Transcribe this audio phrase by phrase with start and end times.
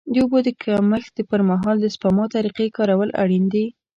[0.13, 3.65] د اوبو د کمښت پر مهال د سپما طریقې کارول اړین دي.